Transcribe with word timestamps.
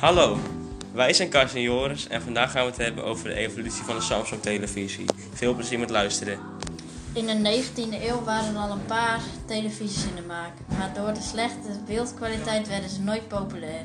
Hallo, 0.00 0.38
wij 0.92 1.12
zijn 1.12 1.28
Kars 1.28 1.54
en 1.54 1.60
Joris 1.60 2.08
en 2.08 2.22
vandaag 2.22 2.50
gaan 2.50 2.64
we 2.64 2.70
het 2.70 2.80
hebben 2.80 3.04
over 3.04 3.28
de 3.28 3.34
evolutie 3.34 3.84
van 3.84 3.94
de 3.94 4.02
Samsung 4.02 4.42
televisie. 4.42 5.04
Veel 5.32 5.54
plezier 5.54 5.78
met 5.78 5.90
luisteren. 5.90 6.38
In 7.12 7.26
de 7.26 7.62
19e 7.62 8.02
eeuw 8.02 8.22
waren 8.24 8.54
er 8.54 8.60
al 8.60 8.70
een 8.70 8.84
paar 8.84 9.20
televisies 9.46 10.04
in 10.04 10.14
de 10.14 10.22
maak, 10.22 10.52
maar 10.78 10.94
door 10.94 11.14
de 11.14 11.20
slechte 11.20 11.68
beeldkwaliteit 11.86 12.68
werden 12.68 12.90
ze 12.90 13.00
nooit 13.00 13.28
populair. 13.28 13.84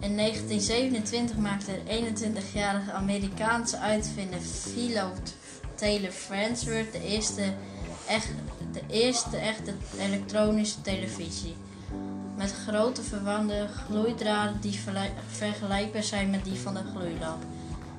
In 0.00 0.16
1927 0.16 1.36
maakte 1.36 1.72
de 1.84 2.00
21-jarige 2.00 2.92
Amerikaanse 2.92 3.78
uitvinder 3.78 4.40
Philo 4.40 5.12
Taylor 5.74 6.10
Farnsworth 6.10 6.92
de 6.92 7.02
eerste, 7.04 7.42
echt, 8.08 8.28
de 8.72 8.82
eerste 8.90 9.36
echte 9.36 9.72
elektronische 9.98 10.80
televisie. 10.80 11.54
Met 12.36 12.54
grote 12.68 13.02
verwande 13.02 13.66
gloeidraden 13.86 14.60
die 14.60 14.80
vergelijkbaar 15.28 16.02
zijn 16.02 16.30
met 16.30 16.44
die 16.44 16.58
van 16.58 16.74
de 16.74 16.82
gloeilamp. 16.94 17.42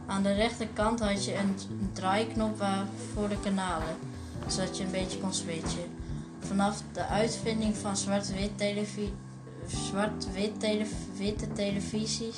Aan 0.05 0.23
de 0.23 0.34
rechterkant 0.34 1.00
had 1.00 1.26
je 1.26 1.36
een 1.36 1.55
draaiknop 1.94 2.66
voor 3.13 3.30
de 3.30 3.40
kanalen, 3.44 3.96
zodat 4.48 4.77
je 4.77 4.84
een 4.84 4.91
beetje 4.91 5.20
kon 5.20 5.34
switchen. 5.34 5.90
Vanaf 6.40 6.82
de 6.94 7.05
uitvinding 7.05 7.76
van 7.77 7.98
zwart-wit 7.98 8.58
televisie 8.58 9.13
zwart-wit 9.68 10.60
tele 10.60 10.85
witte 11.18 11.48
televisies 11.54 12.35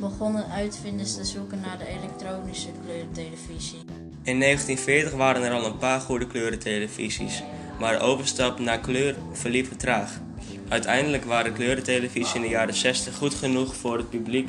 begonnen 0.00 0.50
uitvinders 0.50 1.14
te 1.14 1.24
zoeken 1.24 1.60
naar 1.60 1.78
de 1.78 1.86
elektronische 1.86 2.68
kleurentelevisie. 2.84 3.78
In 4.22 4.40
1940 4.40 5.12
waren 5.12 5.42
er 5.42 5.52
al 5.52 5.64
een 5.64 5.78
paar 5.78 6.00
goede 6.00 6.26
kleurentelevisies, 6.26 7.42
maar 7.78 7.98
de 7.98 8.04
overstap 8.04 8.58
naar 8.58 8.78
kleur 8.78 9.16
verliep 9.32 9.72
traag. 9.76 10.20
Uiteindelijk 10.68 11.24
waren 11.24 11.52
kleurentelevisie 11.52 12.36
in 12.36 12.42
de 12.42 12.48
jaren 12.48 12.74
60 12.74 13.16
goed 13.16 13.34
genoeg 13.34 13.76
voor 13.76 13.96
het 13.96 14.10
publiek 14.10 14.48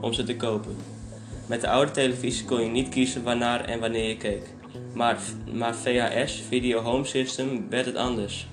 om 0.00 0.12
ze 0.12 0.24
te 0.24 0.36
kopen. 0.36 0.76
Met 1.46 1.60
de 1.60 1.68
oude 1.68 1.90
televisie 1.90 2.44
kon 2.44 2.60
je 2.60 2.70
niet 2.70 2.88
kiezen 2.88 3.22
waarnaar 3.22 3.64
en 3.64 3.80
wanneer 3.80 4.08
je 4.08 4.16
keek. 4.16 4.46
Maar, 4.94 5.18
maar 5.52 5.74
VHS, 5.74 6.42
Video 6.48 6.80
Home 6.80 7.04
System, 7.04 7.66
werd 7.70 7.86
het 7.86 7.96
anders. 7.96 8.48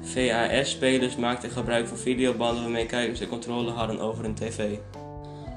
VHS-spelers 0.00 1.16
maakten 1.16 1.50
gebruik 1.50 1.86
van 1.88 1.96
videobanden 1.96 2.62
waarmee 2.62 2.86
kijkers 2.86 3.18
de 3.18 3.28
controle 3.28 3.70
hadden 3.70 4.00
over 4.00 4.24
een 4.24 4.34
tv. 4.34 4.76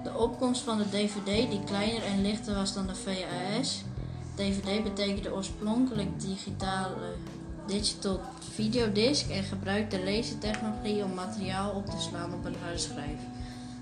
De 0.04 0.18
opkomst 0.18 0.62
van 0.62 0.78
de 0.78 0.90
DVD, 0.90 1.50
die 1.50 1.64
kleiner 1.66 2.04
en 2.04 2.22
lichter 2.22 2.56
was 2.56 2.74
dan 2.74 2.88
de 2.88 2.96
VHS. 2.96 3.84
DVD 4.36 4.84
betekende 4.84 5.34
oorspronkelijk 5.34 6.20
digitale 6.20 6.96
digital 7.68 8.22
videodisc 8.54 9.30
en 9.30 9.44
gebruikte 9.44 10.04
lasertechnologie 10.04 11.04
om 11.04 11.14
materiaal 11.14 11.72
op 11.72 11.86
te 11.86 12.02
slaan 12.09 12.34
op 12.34 12.46
een 12.46 12.56
harde 12.64 12.80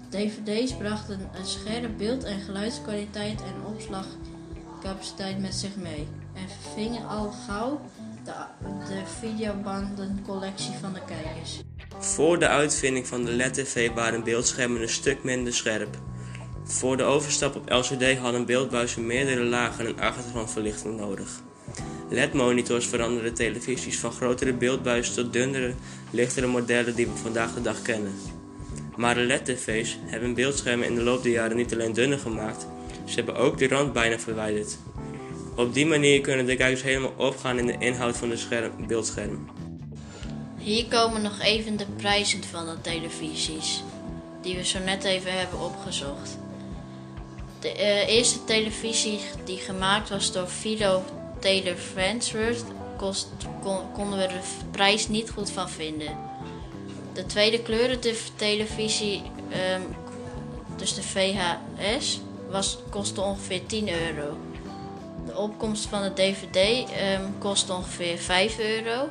DVD's 0.10 0.74
brachten 0.74 1.30
een 1.34 1.46
scherp 1.46 1.98
beeld- 1.98 2.24
en 2.24 2.40
geluidskwaliteit 2.40 3.42
en 3.42 3.74
opslagcapaciteit 3.74 5.40
met 5.40 5.56
zich 5.56 5.76
mee 5.76 6.08
en 6.34 6.50
vervingen 6.62 7.08
al 7.08 7.32
gauw 7.32 7.82
de, 8.24 8.32
de 8.88 9.02
videobandencollectie 9.20 10.74
van 10.82 10.94
de 10.94 11.02
kijkers. 11.06 11.62
Voor 12.00 12.40
de 12.40 12.48
uitvinding 12.48 13.08
van 13.08 13.26
de 13.26 13.32
LED-TV 13.32 13.94
waren 13.94 14.24
beeldschermen 14.24 14.82
een 14.82 14.90
stuk 14.90 15.24
minder 15.24 15.54
scherp. 15.54 15.98
Voor 16.64 16.98
de 16.98 17.04
overstap 17.04 17.56
op 17.56 17.70
LCD 17.70 18.18
hadden 18.18 18.46
beeldbuizen 18.46 19.06
meerdere 19.06 19.44
lagen 19.44 19.86
en 19.86 20.00
achtergrondverlichting 20.00 20.98
nodig. 20.98 21.42
LED-monitors 22.16 22.86
veranderden 22.86 23.34
televisies 23.34 24.00
van 24.00 24.12
grotere 24.12 24.54
beeldbuizen 24.54 25.16
tot 25.16 25.34
dunnere, 25.34 25.74
lichtere 26.10 26.48
modellen 26.48 26.96
die 26.96 27.08
we 27.08 27.16
vandaag 27.16 27.54
de 27.54 27.62
dag 27.62 27.82
kennen. 27.82 28.14
Maar 28.96 29.16
de 29.16 29.22
LED-tv's 29.22 29.98
hebben 30.06 30.34
beeldschermen 30.34 30.88
in 30.88 30.96
de 30.96 31.04
loop 31.04 31.24
der 31.24 31.32
jaren 31.32 31.58
niet 31.58 31.74
alleen 31.74 31.94
dunner 31.94 32.20
gemaakt, 32.20 32.68
ze 33.06 33.16
hebben 33.16 33.36
ook 33.36 33.58
de 33.58 33.68
rand 33.68 33.94
bijna 33.94 34.20
verwijderd. 34.20 34.78
Op 35.56 35.74
die 35.74 35.86
manier 35.86 36.22
kunnen 36.22 36.46
de 36.46 36.56
kijkers 36.56 36.84
helemaal 36.84 37.14
opgaan 37.18 37.60
in 37.60 37.66
de 37.66 37.76
inhoud 37.80 38.18
van 38.18 38.30
de 38.30 38.38
scherm, 38.38 38.88
beeldscherm. 38.88 39.50
Hier 40.58 40.86
komen 40.86 41.22
nog 41.22 41.42
even 41.42 41.78
de 41.78 41.86
prijzen 41.98 42.44
van 42.44 42.66
de 42.66 42.82
televisies, 42.82 43.84
die 44.42 44.56
we 44.56 44.66
zo 44.66 44.80
net 44.80 45.04
even 45.04 45.38
hebben 45.38 45.60
opgezocht. 45.60 46.38
De 47.60 47.74
uh, 47.74 48.08
eerste 48.08 48.44
televisie 48.44 49.20
die 49.46 49.58
gemaakt 49.58 50.10
was 50.10 50.32
door 50.32 50.48
Philo 50.48 51.04
Taylor 51.46 51.76
Farnsworth 51.76 52.66
kost, 52.98 53.28
kon, 53.62 53.92
konden 53.94 54.20
we 54.20 54.28
de 54.28 54.40
prijs 54.72 55.08
niet 55.08 55.30
goed 55.30 55.52
van 55.52 55.70
vinden. 55.70 56.18
De 57.14 57.26
tweede 57.26 57.62
kleurentelevisie, 57.62 59.22
um, 59.76 59.96
dus 60.76 60.94
de 60.94 61.04
VHS, 61.04 62.22
was, 62.50 62.80
kostte 62.90 63.22
ongeveer 63.22 63.66
10 63.66 63.90
euro. 63.90 64.38
De 65.26 65.38
opkomst 65.38 65.86
van 65.86 66.04
de 66.04 66.14
DVD 66.14 66.90
um, 67.20 67.38
kostte 67.38 67.74
ongeveer 67.74 68.18
5 68.18 68.60
euro. 68.60 69.10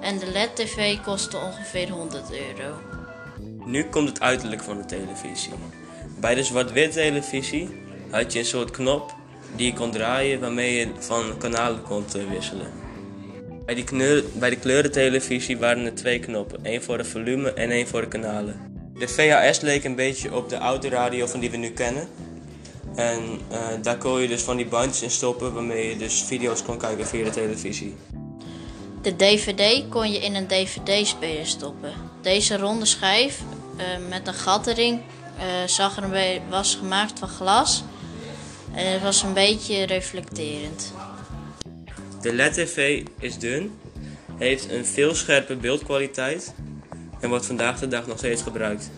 En 0.00 0.18
de 0.18 0.26
LED-TV 0.26 1.00
kostte 1.00 1.36
ongeveer 1.36 1.90
100 1.90 2.30
euro. 2.30 2.74
Nu 3.64 3.84
komt 3.84 4.08
het 4.08 4.20
uiterlijk 4.20 4.62
van 4.62 4.76
de 4.76 4.84
televisie. 4.84 5.52
Bij 6.20 6.34
de 6.34 6.44
zwart-wit 6.44 6.92
televisie 6.92 7.68
had 8.10 8.32
je 8.32 8.38
een 8.38 8.44
soort 8.44 8.70
knop 8.70 9.18
die 9.56 9.66
je 9.66 9.72
kon 9.72 9.90
draaien 9.90 10.40
waarmee 10.40 10.78
je 10.78 10.88
van 10.98 11.38
kanalen 11.38 11.82
kon 11.82 12.04
wisselen. 12.30 12.72
Bij, 13.64 13.74
die 13.74 13.84
kneur, 13.84 14.24
bij 14.32 14.50
de 14.50 14.56
kleurentelevisie 14.56 15.58
waren 15.58 15.84
er 15.84 15.94
twee 15.94 16.18
knoppen, 16.18 16.64
één 16.64 16.82
voor 16.82 16.96
de 16.96 17.04
volume 17.04 17.52
en 17.52 17.70
één 17.70 17.88
voor 17.88 18.00
de 18.00 18.08
kanalen. 18.08 18.68
De 18.94 19.08
VHS 19.08 19.60
leek 19.60 19.84
een 19.84 19.94
beetje 19.94 20.34
op 20.34 20.48
de 20.48 20.58
oude 20.58 20.88
radio 20.88 21.26
van 21.26 21.40
die 21.40 21.50
we 21.50 21.56
nu 21.56 21.70
kennen. 21.70 22.08
En 22.94 23.40
uh, 23.52 23.58
daar 23.82 23.96
kon 23.96 24.20
je 24.20 24.28
dus 24.28 24.42
van 24.42 24.56
die 24.56 24.66
bandjes 24.66 25.02
in 25.02 25.10
stoppen 25.10 25.54
waarmee 25.54 25.88
je 25.88 25.96
dus 25.96 26.22
video's 26.22 26.62
kon 26.62 26.78
kijken 26.78 27.06
via 27.06 27.24
de 27.24 27.30
televisie. 27.30 27.96
De 29.02 29.16
DVD 29.16 29.88
kon 29.88 30.12
je 30.12 30.18
in 30.18 30.34
een 30.34 30.46
DVD-speler 30.46 31.46
stoppen. 31.46 31.92
Deze 32.22 32.56
ronde 32.56 32.84
schijf 32.84 33.40
uh, 33.76 34.08
met 34.08 34.26
een 34.26 34.34
gat 34.34 34.66
erin 34.66 35.00
zag 35.66 35.96
er 35.96 36.02
een 36.02 36.40
was 36.48 36.74
gemaakt 36.74 37.18
van 37.18 37.28
glas 37.28 37.84
en 38.74 38.92
het 38.92 39.02
was 39.02 39.22
een 39.22 39.32
beetje 39.32 39.82
reflecterend. 39.82 40.92
De 42.22 42.34
LED-TV 42.34 43.02
is 43.18 43.38
dun, 43.38 43.72
heeft 44.36 44.70
een 44.70 44.86
veel 44.86 45.14
scherpe 45.14 45.56
beeldkwaliteit 45.56 46.54
en 47.20 47.28
wordt 47.28 47.46
vandaag 47.46 47.78
de 47.78 47.88
dag 47.88 48.06
nog 48.06 48.18
steeds 48.18 48.42
gebruikt. 48.42 48.90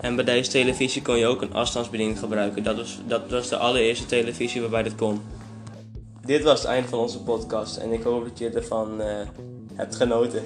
En 0.00 0.16
bij 0.16 0.24
deze 0.24 0.50
televisie 0.50 1.02
kon 1.02 1.18
je 1.18 1.26
ook 1.26 1.42
een 1.42 1.52
afstandsbediening 1.52 2.18
gebruiken. 2.18 2.62
Dat 2.62 2.76
was, 2.76 2.98
dat 3.06 3.30
was 3.30 3.48
de 3.48 3.56
allereerste 3.56 4.06
televisie 4.06 4.60
waarbij 4.60 4.82
dat 4.82 4.94
kon. 4.94 5.20
Dit 6.24 6.42
was 6.42 6.58
het 6.58 6.68
einde 6.68 6.88
van 6.88 6.98
onze 6.98 7.22
podcast 7.22 7.76
en 7.76 7.92
ik 7.92 8.02
hoop 8.02 8.24
dat 8.24 8.38
je 8.38 8.50
ervan 8.50 9.00
uh, 9.00 9.06
hebt 9.74 9.96
genoten. 9.96 10.44